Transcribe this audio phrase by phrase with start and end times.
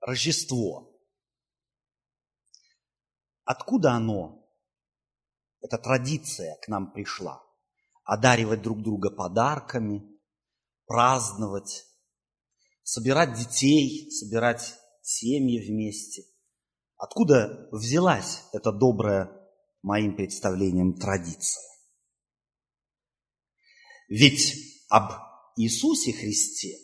[0.00, 0.98] Рождество.
[3.44, 4.48] Откуда оно,
[5.60, 7.42] эта традиция к нам пришла?
[8.04, 10.02] Одаривать друг друга подарками,
[10.86, 11.86] праздновать,
[12.82, 16.22] собирать детей, собирать семьи вместе.
[16.96, 19.30] Откуда взялась эта добрая,
[19.82, 21.62] моим представлением, традиция?
[24.08, 24.56] Ведь
[24.88, 25.12] об
[25.56, 26.76] Иисусе Христе,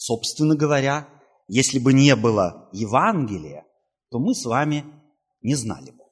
[0.00, 1.06] собственно говоря,
[1.46, 3.66] если бы не было Евангелия,
[4.08, 4.86] то мы с вами
[5.42, 6.04] не знали бы.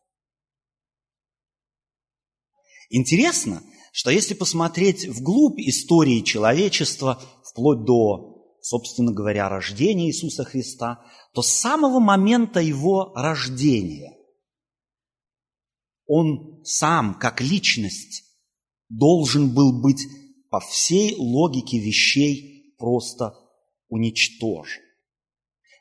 [2.90, 11.02] Интересно, что если посмотреть вглубь истории человечества, вплоть до, собственно говоря, рождения Иисуса Христа,
[11.32, 14.18] то с самого момента его рождения
[16.04, 18.24] он сам, как личность,
[18.90, 20.02] должен был быть
[20.50, 23.34] по всей логике вещей просто
[23.88, 24.82] уничтожен.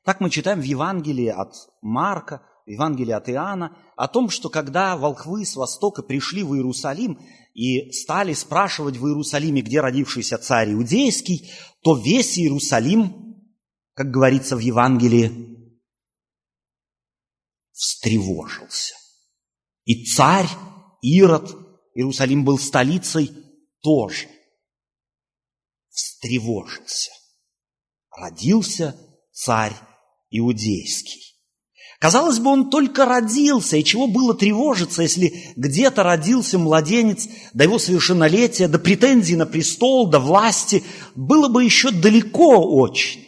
[0.03, 4.95] Так мы читаем в Евангелии от Марка, в Евангелии от Иоанна, о том, что когда
[4.97, 7.19] волхвы с востока пришли в Иерусалим
[7.53, 13.35] и стали спрашивать в Иерусалиме, где родившийся царь Иудейский, то весь Иерусалим,
[13.93, 15.57] как говорится в Евангелии,
[17.71, 18.95] встревожился.
[19.85, 20.47] И царь
[21.01, 21.55] Ирод,
[21.95, 23.31] Иерусалим был столицей,
[23.81, 24.27] тоже
[25.89, 27.11] встревожился.
[28.17, 28.95] Родился
[29.31, 29.75] царь
[30.31, 31.21] Иудейский.
[31.99, 37.77] Казалось бы, он только родился, и чего было тревожиться, если где-то родился младенец до его
[37.77, 43.27] совершеннолетия, до претензий на престол, до власти, было бы еще далеко очень.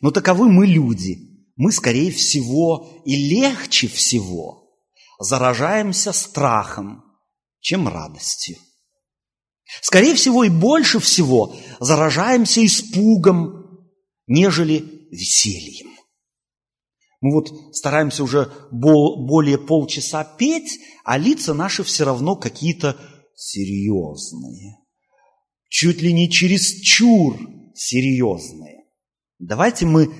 [0.00, 1.18] Но таковы мы люди.
[1.56, 4.76] Мы, скорее всего, и легче всего
[5.18, 7.02] заражаемся страхом,
[7.60, 8.58] чем радостью.
[9.80, 13.88] Скорее всего, и больше всего заражаемся испугом,
[14.26, 15.94] нежели весельем.
[17.20, 22.98] Мы вот стараемся уже более полчаса петь, а лица наши все равно какие-то
[23.34, 24.76] серьезные.
[25.70, 27.38] Чуть ли не через чур
[27.74, 28.84] серьезные.
[29.38, 30.14] Давайте мы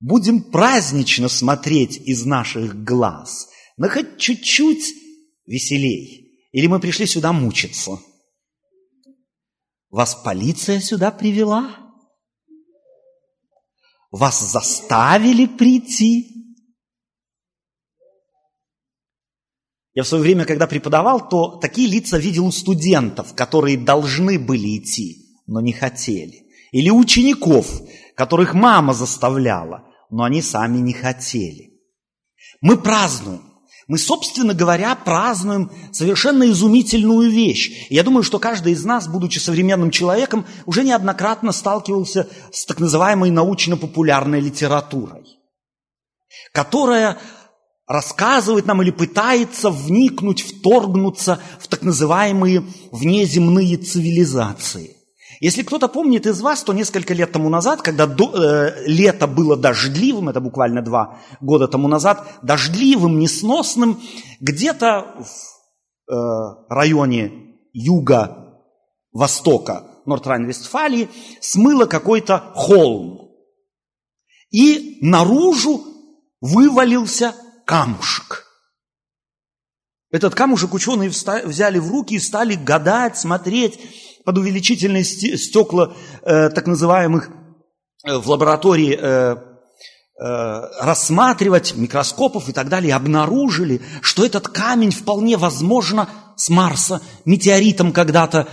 [0.00, 4.92] будем празднично смотреть из наших глаз, но хоть чуть-чуть
[5.46, 6.32] веселей.
[6.52, 7.98] Или мы пришли сюда мучиться?
[9.94, 11.70] Вас полиция сюда привела?
[14.10, 16.32] Вас заставили прийти?
[19.92, 24.78] Я в свое время, когда преподавал, то такие лица видел у студентов, которые должны были
[24.78, 26.42] идти, но не хотели.
[26.72, 27.80] Или учеников,
[28.16, 31.80] которых мама заставляла, но они сами не хотели.
[32.60, 33.53] Мы празднуем.
[33.86, 37.86] Мы, собственно говоря, празднуем совершенно изумительную вещь.
[37.90, 43.30] я думаю, что каждый из нас, будучи современным человеком, уже неоднократно сталкивался с так называемой
[43.30, 45.24] научно-популярной литературой,
[46.52, 47.18] которая
[47.86, 54.96] рассказывает нам или пытается вникнуть, вторгнуться в так называемые внеземные цивилизации.
[55.40, 59.56] Если кто-то помнит из вас, то несколько лет тому назад, когда до, э, лето было
[59.56, 64.00] дождливым, это буквально два года тому назад, дождливым, несносным,
[64.40, 65.26] где-то в
[66.10, 66.14] э,
[66.68, 67.32] районе
[67.72, 71.08] юга-востока Нортрайн-Вестфалии
[71.40, 73.30] смыло какой-то холм.
[74.50, 75.82] И наружу
[76.40, 77.34] вывалился
[77.64, 78.44] камушек.
[80.10, 83.80] Этот камушек ученые взяли в руки и стали гадать, смотреть,
[84.24, 87.30] под увеличительные стекла э, так называемых
[88.04, 89.36] э, в лаборатории э, э,
[90.80, 98.48] рассматривать микроскопов и так далее, обнаружили, что этот камень вполне возможно с Марса метеоритом когда-то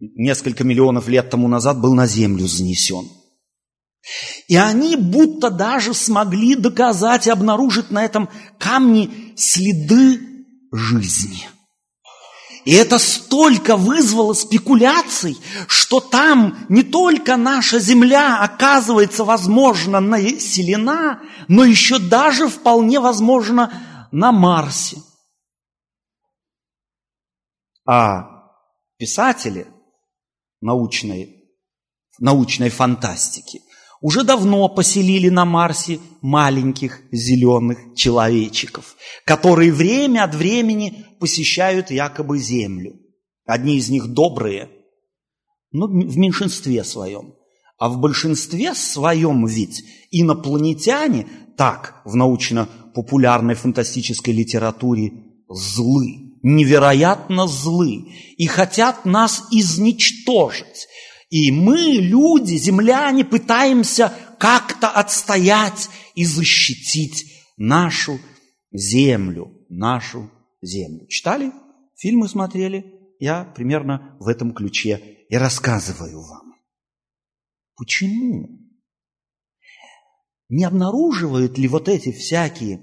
[0.00, 3.08] несколько миллионов лет тому назад был на Землю занесен.
[4.46, 8.28] И они будто даже смогли доказать и обнаружить на этом
[8.58, 10.20] камне следы
[10.72, 11.48] жизни–
[12.66, 15.38] и это столько вызвало спекуляций,
[15.68, 24.32] что там не только наша Земля оказывается, возможно, населена, но еще даже вполне возможно на
[24.32, 25.00] Марсе.
[27.86, 28.50] А
[28.98, 29.68] писатели
[30.60, 31.48] научной,
[32.18, 33.62] научной фантастики
[34.00, 43.00] уже давно поселили на Марсе маленьких зеленых человечиков, которые время от времени посещают якобы Землю.
[43.46, 44.70] Одни из них добрые,
[45.70, 47.34] но в меньшинстве своем.
[47.78, 51.26] А в большинстве своем ведь инопланетяне,
[51.56, 55.12] так в научно-популярной фантастической литературе,
[55.48, 60.86] злы, невероятно злы и хотят нас изничтожить.
[61.28, 68.20] И мы, люди, земляне, пытаемся как-то отстоять и защитить нашу
[68.72, 70.30] землю, нашу
[70.62, 71.06] землю.
[71.08, 71.52] Читали?
[71.96, 72.92] Фильмы смотрели?
[73.18, 76.54] Я примерно в этом ключе и рассказываю вам.
[77.76, 78.60] Почему?
[80.48, 82.80] Не обнаруживают ли вот эти всякие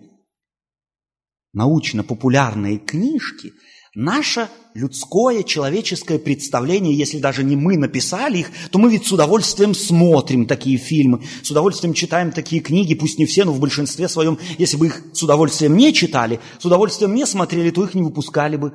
[1.54, 3.54] научно-популярные книжки
[3.96, 9.76] наше людское, человеческое представление, если даже не мы написали их, то мы ведь с удовольствием
[9.76, 14.40] смотрим такие фильмы, с удовольствием читаем такие книги, пусть не все, но в большинстве своем,
[14.58, 18.58] если бы их с удовольствием не читали, с удовольствием не смотрели, то их не выпускали
[18.58, 18.74] бы.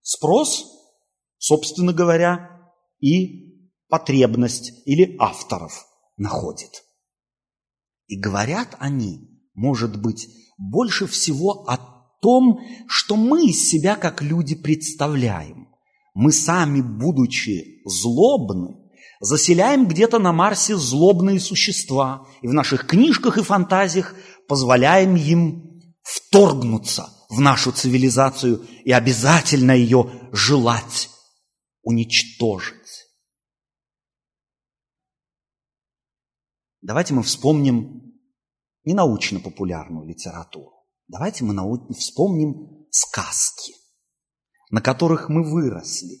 [0.00, 0.64] Спрос,
[1.38, 2.50] собственно говоря,
[3.00, 6.70] и потребность или авторов находит.
[8.06, 11.93] И говорят они, может быть, больше всего о
[12.24, 15.68] том, что мы из себя как люди представляем.
[16.14, 18.76] Мы сами, будучи злобны,
[19.20, 24.14] заселяем где-то на Марсе злобные существа, и в наших книжках и фантазиях
[24.48, 31.10] позволяем им вторгнуться в нашу цивилизацию и обязательно ее желать
[31.82, 33.04] уничтожить.
[36.80, 38.14] Давайте мы вспомним
[38.84, 40.73] ненаучно-популярную литературу.
[41.08, 43.74] Давайте мы вспомним сказки,
[44.70, 46.18] на которых мы выросли,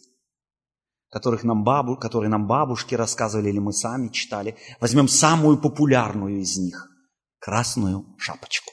[1.08, 4.56] которых нам бабу, которые нам бабушки рассказывали или мы сами читали.
[4.80, 6.90] Возьмем самую популярную из них–
[7.38, 8.72] «Красную шапочку».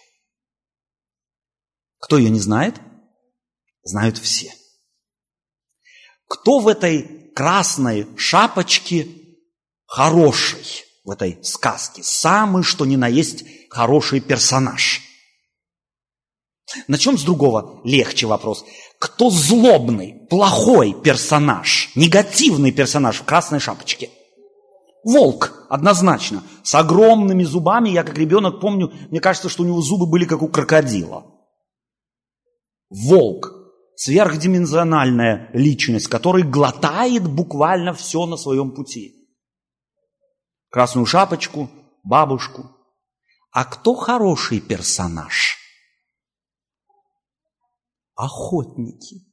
[2.00, 2.81] Кто ее не знает?
[3.84, 4.52] Знают все.
[6.28, 9.08] Кто в этой красной шапочке
[9.86, 12.04] хороший в этой сказке?
[12.04, 15.04] Самый, что ни на есть, хороший персонаж–
[16.88, 18.66] Начнем с другого, легче вопрос.
[19.00, 24.10] Кто злобный, плохой персонаж, негативный персонаж в красной шапочке?
[25.04, 27.90] Волк, однозначно, с огромными зубами.
[27.90, 31.26] Я как ребенок помню, мне кажется, что у него зубы были как у крокодила.
[32.90, 33.54] Волк,
[33.96, 39.16] сверхдименsionальная личность, который глотает буквально все на своем пути.
[40.70, 41.70] Красную шапочку,
[42.04, 42.70] бабушку.
[43.52, 45.61] А кто хороший персонаж?
[48.22, 49.26] Охотники.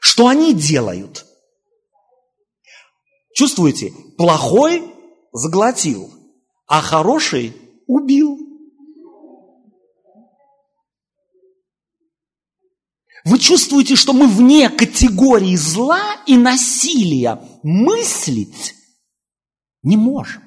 [0.00, 1.24] Что они делают?
[3.32, 4.82] Чувствуете, плохой
[5.32, 6.12] заглотил,
[6.66, 7.54] а хороший
[7.86, 8.38] убил.
[13.24, 18.74] Вы чувствуете, что мы вне категории зла и насилия мыслить
[19.82, 20.42] не можем.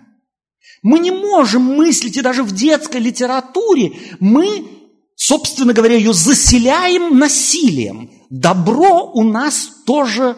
[0.81, 4.80] Мы не можем мыслить, и даже в детской литературе мы
[5.21, 8.09] собственно говоря, ее заселяем насилием.
[8.31, 10.35] Добро у нас тоже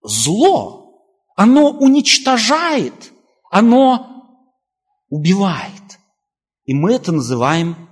[0.00, 1.02] зло.
[1.34, 3.12] Оно уничтожает,
[3.50, 4.28] оно
[5.08, 5.98] убивает.
[6.66, 7.88] И мы это называем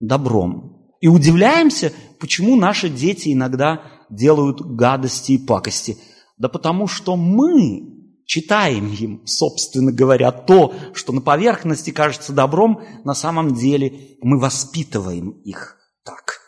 [0.00, 0.92] добром.
[1.00, 3.80] И удивляемся, почему наши дети иногда
[4.10, 5.96] делают гадости и пакости.
[6.36, 7.99] Да потому что мы
[8.30, 15.30] читаем им, собственно говоря, то, что на поверхности кажется добром, на самом деле мы воспитываем
[15.42, 16.38] их так.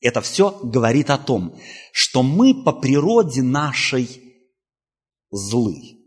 [0.00, 1.54] Это все говорит о том,
[1.92, 4.08] что мы по природе нашей
[5.30, 5.98] злы.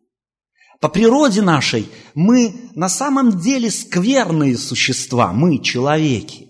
[0.81, 6.49] По природе нашей мы на самом деле скверные существа, мы человеки.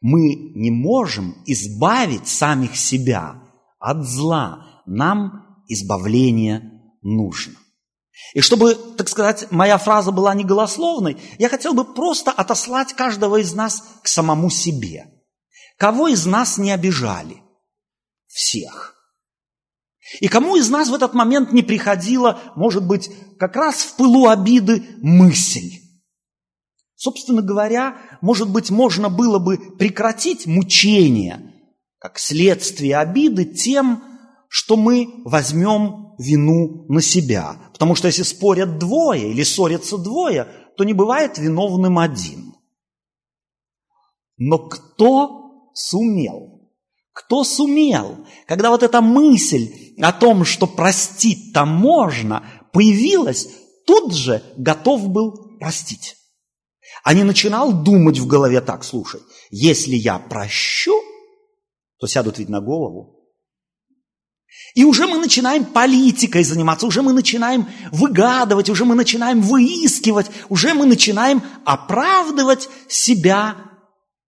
[0.00, 3.44] Мы не можем избавить самих себя
[3.78, 4.82] от зла.
[4.86, 7.54] Нам избавление нужно.
[8.32, 13.36] И чтобы, так сказать, моя фраза была не голословной, я хотел бы просто отослать каждого
[13.36, 15.06] из нас к самому себе.
[15.78, 17.42] Кого из нас не обижали?
[18.26, 18.94] Всех.
[20.20, 24.28] И кому из нас в этот момент не приходила, может быть, как раз в пылу
[24.28, 25.80] обиды мысль?
[26.94, 31.52] Собственно говоря, может быть, можно было бы прекратить мучение,
[31.98, 34.02] как следствие обиды, тем,
[34.56, 37.56] что мы возьмем вину на себя.
[37.72, 40.46] Потому что если спорят двое или ссорятся двое,
[40.76, 42.54] то не бывает виновным один.
[44.36, 46.70] Но кто сумел?
[47.12, 48.28] Кто сумел?
[48.46, 53.48] Когда вот эта мысль о том, что простить-то можно, появилась,
[53.88, 56.14] тут же готов был простить.
[57.02, 59.20] А не начинал думать в голове так, слушай,
[59.50, 60.94] если я прощу,
[61.98, 63.13] то сядут ведь на голову,
[64.74, 70.74] и уже мы начинаем политикой заниматься, уже мы начинаем выгадывать, уже мы начинаем выискивать, уже
[70.74, 73.56] мы начинаем оправдывать себя,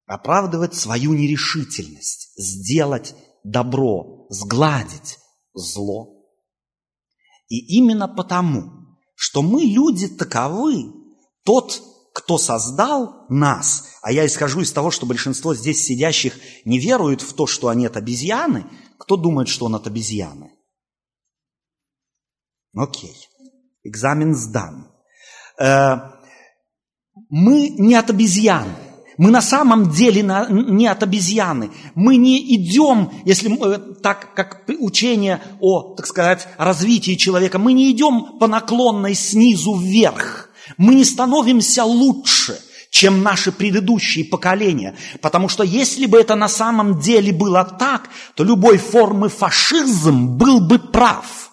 [0.07, 5.19] оправдывать свою нерешительность, сделать добро, сгладить
[5.53, 6.13] зло.
[7.49, 8.71] И именно потому,
[9.17, 10.93] что мы люди таковы,
[11.45, 17.21] тот, кто создал нас, а я исхожу из того, что большинство здесь сидящих не веруют
[17.21, 18.67] в то, что они от обезьяны,
[18.99, 20.53] кто думает, что он от обезьяны?
[22.75, 23.17] Окей,
[23.85, 24.91] экзамен сдан.
[25.59, 25.97] Э,
[27.31, 28.75] мы не от обезьяны.
[29.19, 31.71] Мы на самом деле не от обезьяны.
[31.95, 37.91] Мы не идем, если э, так, как учение о, так сказать, развитии человека, мы не
[37.91, 40.51] идем по наклонной снизу вверх.
[40.77, 42.59] Мы не становимся лучше,
[42.97, 44.97] чем наши предыдущие поколения.
[45.21, 50.67] Потому что если бы это на самом деле было так, то любой формы фашизм был
[50.67, 51.53] бы прав.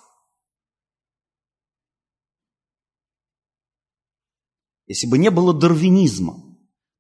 [4.88, 6.36] Если бы не было дарвинизма,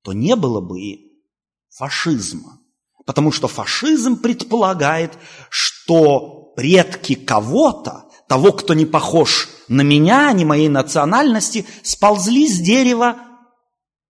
[0.03, 1.23] то не было бы и
[1.69, 2.59] фашизма.
[3.05, 5.17] Потому что фашизм предполагает,
[5.49, 13.32] что предки кого-то, того, кто не похож на меня, не моей национальности, сползли с дерева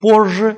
[0.03, 0.57] позже,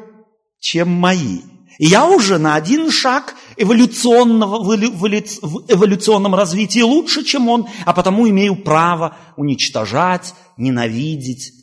[0.59, 1.41] чем мои.
[1.77, 8.27] И я уже на один шаг эволюционного, в эволюционном развитии лучше, чем он, а потому
[8.27, 11.53] имею право уничтожать, ненавидеть,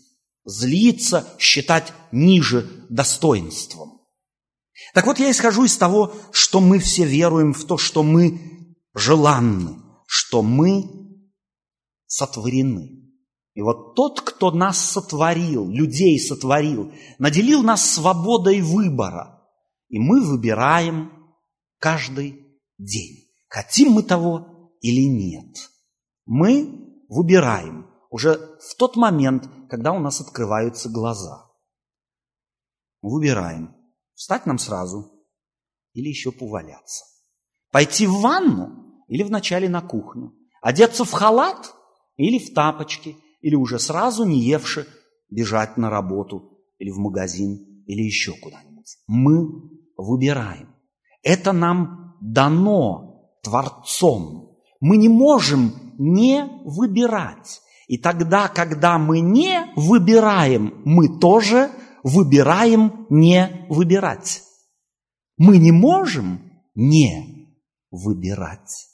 [0.44, 4.00] злиться, считать ниже достоинством.
[4.94, 9.76] Так вот, я исхожу из того, что мы все веруем в то, что мы желанны,
[10.06, 10.88] что мы
[12.06, 13.01] сотворены.
[13.54, 19.42] И вот тот, кто нас сотворил, людей сотворил, наделил нас свободой выбора.
[19.88, 21.12] И мы выбираем
[21.78, 22.46] каждый
[22.78, 25.70] день, хотим мы того или нет.
[26.24, 31.50] Мы выбираем уже в тот момент, когда у нас открываются глаза.
[33.02, 33.76] Выбираем,
[34.14, 35.12] встать нам сразу
[35.92, 37.04] или еще поваляться.
[37.70, 40.34] Пойти в ванну или вначале на кухню.
[40.62, 41.74] Одеться в халат
[42.16, 44.86] или в тапочки, или уже сразу, не евши,
[45.28, 48.98] бежать на работу или в магазин или еще куда-нибудь.
[49.06, 49.46] Мы
[49.96, 50.74] выбираем.
[51.22, 54.56] Это нам дано Творцом.
[54.80, 57.60] Мы не можем не выбирать.
[57.88, 61.70] И тогда, когда мы не выбираем, мы тоже
[62.02, 64.42] выбираем не выбирать.
[65.36, 66.40] Мы не можем
[66.74, 67.58] не
[67.90, 68.91] выбирать.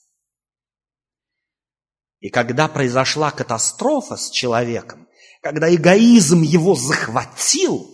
[2.21, 5.07] И когда произошла катастрофа с человеком,
[5.43, 7.87] когда эгоизм его захватил,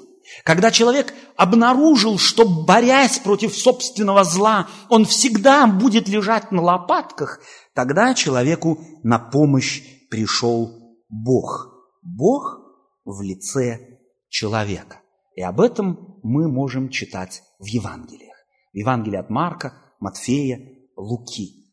[0.44, 7.40] когда человек обнаружил, что борясь против собственного зла, он всегда будет лежать на лопатках,
[7.74, 11.70] тогда человеку на помощь пришел Бог.
[12.02, 12.60] Бог
[13.04, 15.00] в лице человека.
[15.36, 18.36] И об этом мы можем читать в Евангелиях.
[18.72, 20.60] В Евангелии от Марка, Матфея,
[20.96, 21.63] Луки.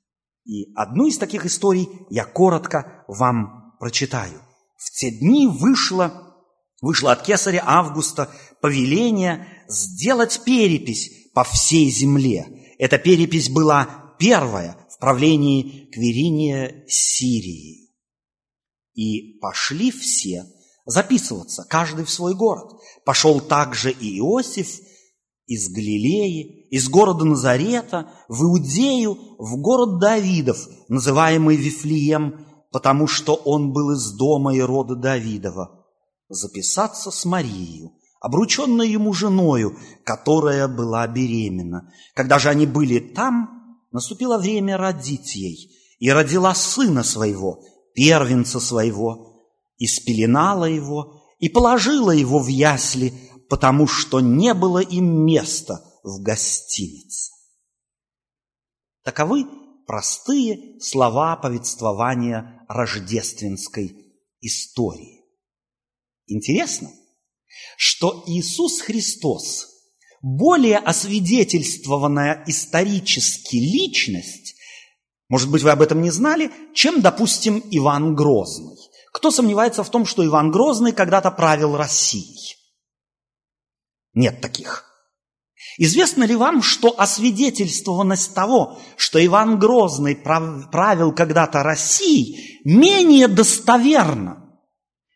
[0.45, 4.41] И одну из таких историй я коротко вам прочитаю.
[4.77, 6.35] В те дни вышло,
[6.81, 8.29] вышло от кесаря Августа
[8.61, 12.47] повеление сделать перепись по всей земле.
[12.79, 17.91] Эта перепись была первая в правлении Квериния Сирии.
[18.93, 20.45] И пошли все
[20.85, 22.81] записываться, каждый в свой город.
[23.05, 24.79] Пошел также и Иосиф
[25.45, 33.73] из Галилеи, из города Назарета, в Иудею, в город Давидов, называемый Вифлеем, потому что он
[33.73, 35.85] был из дома и рода Давидова,
[36.29, 41.91] записаться с Марией, обрученной ему женою, которая была беременна.
[42.15, 47.59] Когда же они были там, наступило время родить ей, и родила сына своего,
[47.93, 53.13] первенца своего, и спеленала его, и положила его в ясли,
[53.49, 57.31] потому что не было им места в гостинице.
[59.03, 59.45] Таковы
[59.87, 65.25] простые слова повествования рождественской истории.
[66.27, 66.89] Интересно,
[67.77, 69.67] что Иисус Христос,
[70.21, 74.55] более освидетельствованная исторически личность,
[75.27, 78.77] может быть, вы об этом не знали, чем, допустим, Иван Грозный.
[79.13, 82.55] Кто сомневается в том, что Иван Грозный когда-то правил Россией?
[84.13, 84.90] Нет таких.
[85.77, 94.59] Известно ли вам, что освидетельствованность того, что Иван Грозный правил когда-то Россией, менее достоверна,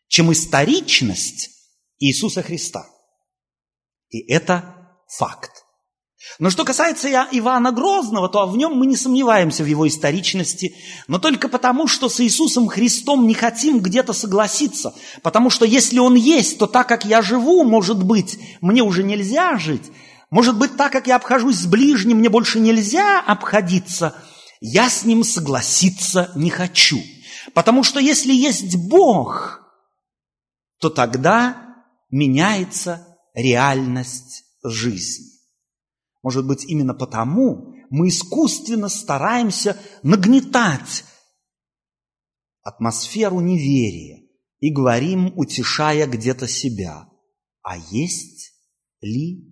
[0.08, 1.50] чем историчность
[1.98, 2.86] Иисуса Христа?
[4.08, 4.74] И это
[5.08, 5.66] факт.
[6.38, 10.74] Но что касается Ивана Грозного, то в нем мы не сомневаемся в его историчности,
[11.06, 16.14] но только потому, что с Иисусом Христом не хотим где-то согласиться, потому что если Он
[16.14, 19.84] есть, то так как я живу, может быть, мне уже нельзя жить,
[20.30, 24.14] может быть, так как я обхожусь с ближним, мне больше нельзя обходиться,
[24.60, 27.00] я с ним согласиться не хочу.
[27.54, 29.60] Потому что если есть Бог,
[30.78, 31.76] то тогда
[32.10, 35.26] меняется реальность жизни.
[36.22, 41.04] Может быть, именно потому мы искусственно стараемся нагнетать
[42.62, 44.26] атмосферу неверия
[44.58, 47.08] и говорим, утешая где-то себя,
[47.62, 48.54] а есть
[49.00, 49.45] ли?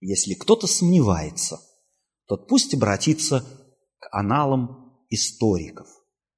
[0.00, 1.60] Если кто-то сомневается,
[2.26, 3.44] тот пусть обратится
[3.98, 5.88] к аналам историков.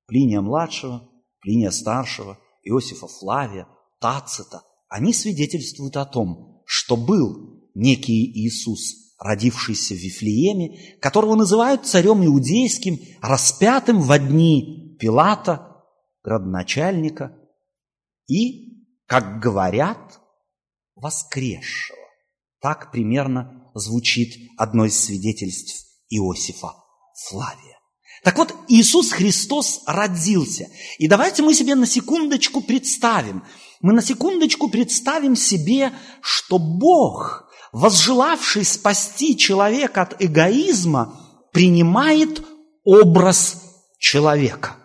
[0.07, 1.09] Плиния-младшего,
[1.41, 3.67] Плиния-старшего, Иосифа Флавия,
[4.01, 4.63] Тацита.
[4.89, 12.99] Они свидетельствуют о том, что был некий Иисус, родившийся в Вифлееме, которого называют царем иудейским,
[13.21, 15.85] распятым в дни Пилата,
[16.23, 17.37] градоначальника,
[18.27, 20.21] и, как говорят,
[20.95, 22.00] воскресшего.
[22.61, 26.75] Так примерно звучит одно из свидетельств Иосифа
[27.29, 27.79] Флавия.
[28.23, 30.69] Так вот, Иисус Христос родился.
[30.99, 33.45] И давайте мы себе на секундочку представим,
[33.81, 41.19] мы на секундочку представим себе, что Бог, возжелавший спасти человека от эгоизма,
[41.53, 42.45] принимает
[42.85, 43.63] образ
[43.99, 44.77] человека.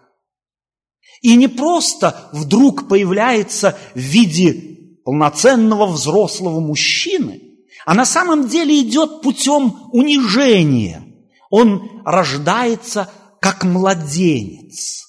[1.22, 7.45] И не просто вдруг появляется в виде полноценного взрослого мужчины,
[7.86, 11.04] а на самом деле идет путем унижения.
[11.50, 15.06] Он рождается как младенец.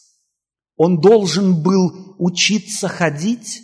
[0.77, 3.63] Он должен был учиться ходить,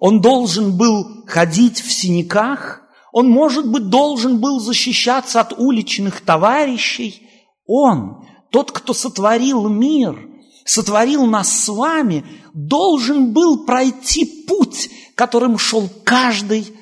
[0.00, 2.80] он должен был ходить в синяках,
[3.12, 7.22] он, может быть, должен был защищаться от уличных товарищей.
[7.66, 10.28] Он, тот, кто сотворил мир,
[10.64, 16.74] сотворил нас с вами, должен был пройти путь, которым шел каждый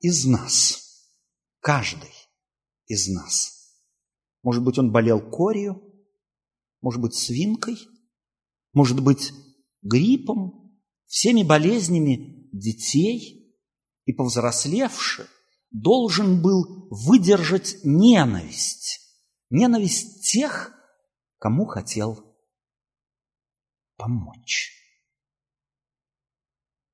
[0.00, 0.84] из нас.
[1.60, 2.12] Каждый
[2.86, 3.58] из нас.
[4.42, 5.82] Может быть, он болел корью,
[6.80, 7.76] может быть, свинкой,
[8.72, 9.32] может быть,
[9.82, 13.54] гриппом, всеми болезнями детей
[14.04, 15.28] и, повзрослевши,
[15.70, 19.00] должен был выдержать ненависть,
[19.50, 20.72] ненависть тех,
[21.38, 22.24] кому хотел
[23.96, 24.72] помочь.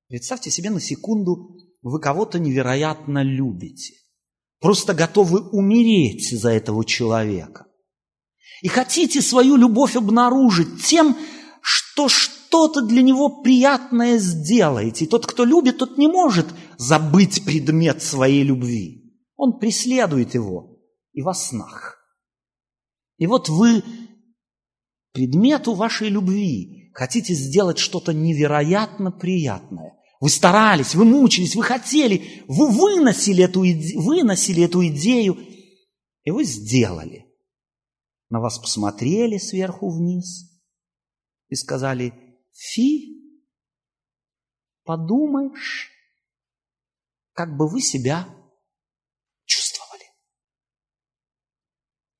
[0.08, 1.56] Представьте себе на секунду,
[1.90, 3.94] вы кого-то невероятно любите,
[4.60, 7.66] просто готовы умереть за этого человека
[8.62, 11.16] и хотите свою любовь обнаружить тем,
[11.60, 15.04] что что-то для него приятное сделаете.
[15.04, 16.46] И тот, кто любит, тот не может
[16.78, 19.20] забыть предмет своей любви.
[19.36, 20.78] Он преследует его
[21.12, 21.98] и во снах.
[23.18, 23.82] И вот вы
[25.12, 29.93] предмету вашей любви хотите сделать что-то невероятно приятное.
[30.24, 35.36] Вы старались, вы мучились, вы хотели, вы выносили эту, выносили эту идею,
[36.22, 37.26] и вы сделали
[38.30, 40.50] на вас посмотрели сверху вниз
[41.48, 42.14] и сказали,
[42.52, 43.22] фи,
[44.84, 45.90] подумаешь,
[47.34, 48.26] как бы вы себя
[49.44, 50.04] чувствовали.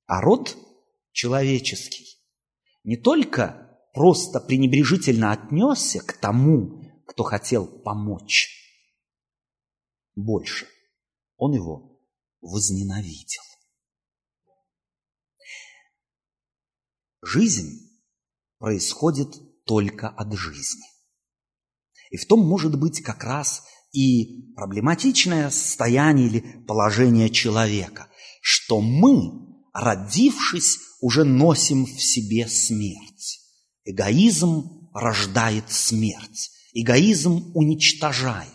[0.05, 0.59] А род
[1.13, 2.23] человеческий
[2.83, 8.51] не только просто пренебрежительно отнесся к тому, кто хотел помочь
[10.15, 10.67] больше,
[11.37, 12.01] он его
[12.41, 13.43] возненавидел.
[17.23, 17.91] Жизнь
[18.59, 19.29] происходит
[19.65, 20.85] только от жизни.
[22.11, 28.09] И в том может быть как раз и проблематичное состояние или положение человека,
[28.43, 29.33] что мы,
[29.73, 33.41] родившись, уже носим в себе смерть.
[33.85, 36.51] Эгоизм рождает смерть.
[36.75, 38.49] Эгоизм уничтожает.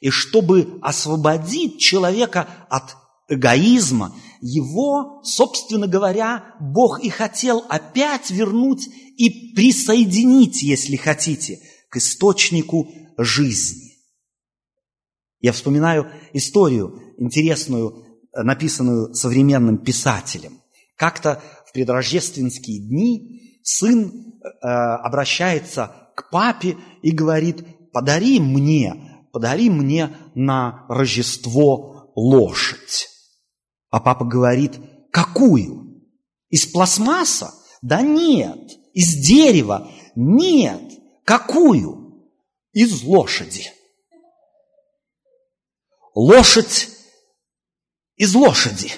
[0.00, 2.96] И чтобы освободить человека от
[3.28, 12.88] эгоизма, его, собственно говоря, Бог и хотел опять вернуть и присоединить, если хотите, к источнику
[13.16, 13.92] жизни.
[15.40, 18.04] Я вспоминаю историю интересную,
[18.34, 20.60] написанную современным писателем.
[20.96, 30.16] Как-то в предрождественские дни сын э, обращается к папе и говорит, подари мне, подари мне
[30.34, 33.08] на Рождество лошадь.
[33.90, 34.80] А папа говорит,
[35.12, 36.02] какую?
[36.48, 37.54] Из пластмасса?
[37.82, 38.58] Да нет.
[38.94, 39.88] Из дерева?
[40.16, 40.82] Нет.
[41.24, 42.32] Какую?
[42.72, 43.70] Из лошади.
[46.14, 46.88] Лошадь
[48.16, 48.92] из лошади.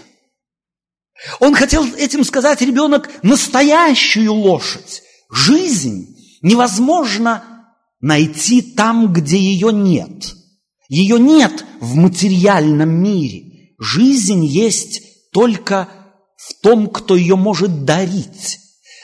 [1.40, 5.02] Он хотел этим сказать, ребенок, настоящую лошадь.
[5.30, 7.42] Жизнь невозможно
[8.00, 10.34] найти там, где ее нет.
[10.88, 13.74] Ее нет в материальном мире.
[13.78, 15.88] Жизнь есть только
[16.36, 18.58] в том, кто ее может дарить.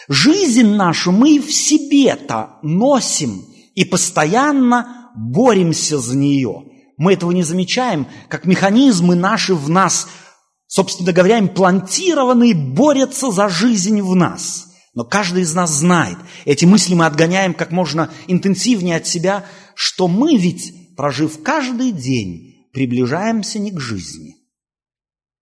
[0.09, 3.45] Жизнь нашу мы в себе-то носим
[3.75, 6.65] и постоянно боремся за нее.
[6.97, 10.09] Мы этого не замечаем, как механизмы наши в нас,
[10.67, 14.74] собственно говоря, имплантированы и борются за жизнь в нас.
[14.95, 20.07] Но каждый из нас знает, эти мысли мы отгоняем как можно интенсивнее от себя, что
[20.07, 24.37] мы ведь, прожив каждый день, приближаемся не к жизни,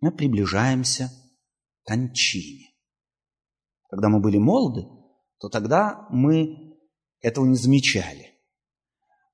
[0.01, 1.12] мы приближаемся
[1.83, 2.71] к кончине.
[3.91, 4.87] Когда мы были молоды,
[5.38, 6.79] то тогда мы
[7.21, 8.31] этого не замечали.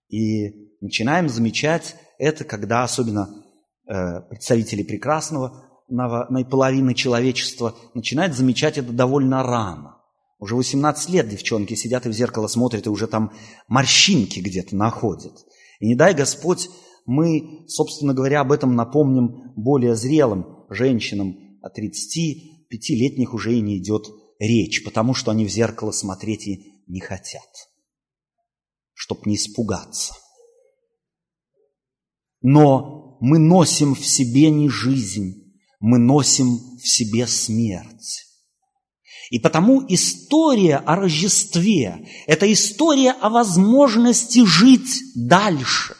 [0.09, 3.45] И начинаем замечать это, когда особенно
[3.87, 5.65] э, представители прекрасного
[6.51, 9.98] половины человечества начинают замечать это довольно рано.
[10.39, 13.33] Уже 18 лет девчонки сидят и в зеркало смотрят, и уже там
[13.67, 15.35] морщинки где-то находят.
[15.81, 16.69] И не дай Господь,
[17.07, 24.07] мы, собственно говоря, об этом напомним более зрелым женщинам от 35-летних уже и не идет
[24.39, 27.49] речь, потому что они в зеркало смотреть и не хотят,
[28.95, 30.15] чтоб не испугаться.
[32.41, 38.28] Но мы носим в себе не жизнь, мы носим в себе смерть.
[39.31, 45.97] И потому история о Рождестве– это история о возможности жить дальше,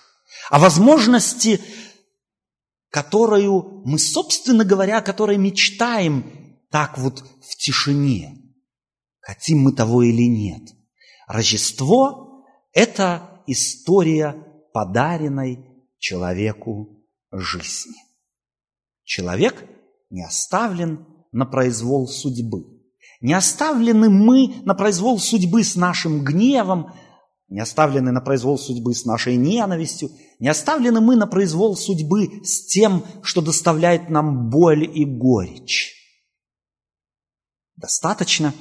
[0.51, 1.61] о возможности,
[2.91, 8.35] которую мы, собственно говоря, которой мечтаем так вот в тишине,
[9.21, 10.63] хотим мы того или нет.
[11.27, 15.67] Рождество– это история подаренной
[15.99, 17.97] человеку жизни.
[19.05, 19.67] Человек
[20.09, 22.75] не оставлен на произвол судьбы–
[23.21, 26.93] не оставлены мы на произвол судьбы с нашим гневом,
[27.49, 32.67] не оставлены на произвол судьбы с нашей ненавистью, не оставлены мы на произвол судьбы с
[32.67, 35.95] тем, что доставляет нам боль и горечь.
[37.77, 38.55] Достаточно,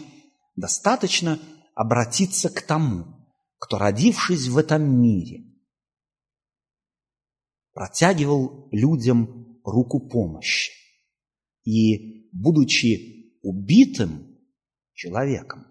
[0.55, 1.39] достаточно
[1.75, 3.05] обратиться к тому,
[3.59, 5.43] кто, родившись в этом мире,
[7.73, 10.71] протягивал людям руку помощи
[11.63, 14.26] и, будучи убитым,
[14.97, 15.65] человеком.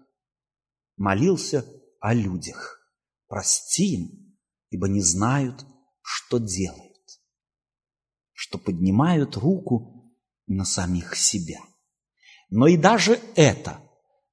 [0.95, 1.65] Молился
[1.99, 2.79] о людях.
[3.27, 4.37] Прости им,
[4.71, 5.65] ибо не знают,
[6.01, 6.97] что делают.
[8.31, 10.15] Что поднимают руку
[10.47, 11.59] на самих себя.
[12.49, 13.81] Но и даже это,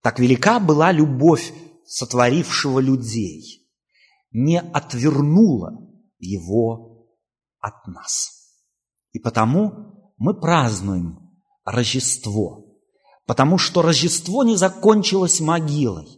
[0.00, 1.52] так велика была любовь
[1.85, 3.68] сотворившего людей,
[4.30, 5.72] не отвернула
[6.18, 7.09] его
[7.59, 8.54] от нас.
[9.11, 11.18] И потому мы празднуем
[11.64, 12.61] Рождество–
[13.26, 16.08] Потому что Рождество не закончилось могилой.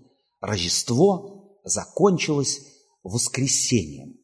[0.40, 2.60] Рождество закончилось
[3.02, 4.16] воскресением.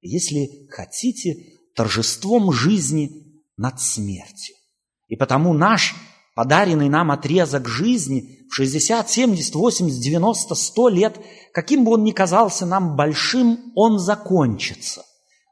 [0.00, 1.36] Если хотите,
[1.74, 3.10] торжеством жизни
[3.56, 4.56] над смертью.
[5.08, 5.94] И потому наш
[6.34, 11.20] подаренный нам отрезок жизни в 60, 70, 80, 90, 100 лет,
[11.52, 15.02] каким бы он ни казался нам большим, он закончится.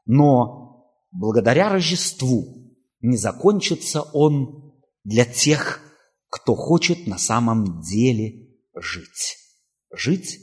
[0.05, 2.45] Но благодаря Рождеству
[3.01, 5.81] не закончится он для тех,
[6.33, 9.37] кто хочет на самом деле жить.
[9.91, 10.39] Жить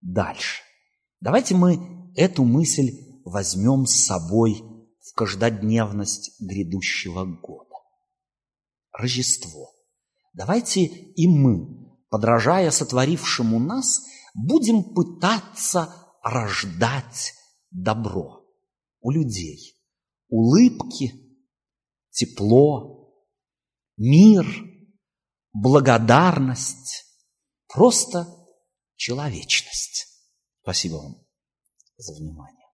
[0.00, 0.62] дальше.
[1.20, 4.62] Давайте мы эту мысль возьмем с собой
[5.02, 7.74] в каждодневность грядущего года.
[8.90, 9.74] Рождество.
[10.32, 14.00] Давайте и мы, подражая сотворившему нас,
[14.32, 17.34] будем пытаться рождать
[17.70, 18.46] добро
[19.02, 19.74] у людей.
[20.28, 21.12] Улыбки,
[22.12, 23.12] тепло,
[23.98, 24.46] мир–
[25.54, 27.06] благодарность,
[27.68, 28.26] просто
[28.96, 30.06] человечность.
[30.62, 31.16] Спасибо вам
[31.96, 32.60] за внимание.